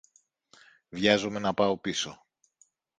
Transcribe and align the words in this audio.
Βιάζομαι 0.89 1.39
να 1.39 1.53
πάω 1.53 1.77
πίσω. 1.77 2.25